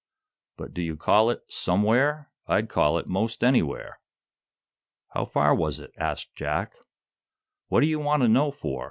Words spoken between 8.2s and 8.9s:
to know for?"